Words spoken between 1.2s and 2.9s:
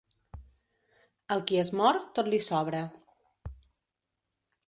Al qui es mor, tot li sobra.